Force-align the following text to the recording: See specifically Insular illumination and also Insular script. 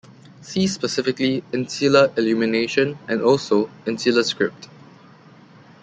See 0.41 0.65
specifically 0.65 1.43
Insular 1.53 2.11
illumination 2.17 2.97
and 3.07 3.21
also 3.21 3.69
Insular 3.85 4.23
script. 4.23 4.67